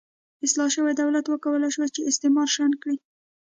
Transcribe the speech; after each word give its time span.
اصلاح 0.45 0.69
شوي 0.75 0.93
دولت 1.01 1.25
وکولای 1.27 1.69
شول 1.75 1.89
چې 1.95 2.07
استعمار 2.09 2.47
شنډ 2.55 2.73
کړي. 2.81 2.97